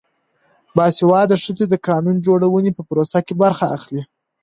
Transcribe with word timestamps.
باسواده 0.75 1.35
ښځې 1.43 1.65
د 1.69 1.73
قانون 1.87 2.15
جوړونې 2.27 2.71
په 2.77 2.81
پروسه 2.89 3.19
کې 3.25 3.33
برخه 3.43 3.65
اخلي. 3.77 4.01